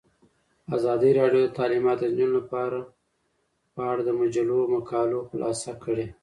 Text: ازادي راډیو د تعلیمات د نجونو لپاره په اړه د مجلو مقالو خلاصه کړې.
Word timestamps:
ازادي 0.75 1.11
راډیو 1.19 1.41
د 1.45 1.55
تعلیمات 1.57 1.97
د 1.99 2.03
نجونو 2.11 2.33
لپاره 2.39 2.79
په 3.73 3.81
اړه 3.91 4.01
د 4.05 4.11
مجلو 4.21 4.57
مقالو 4.75 5.19
خلاصه 5.29 5.71
کړې. 5.83 6.05